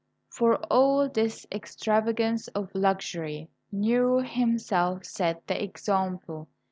[0.31, 6.47] For all this extravagance of luxury Nero himself set the example.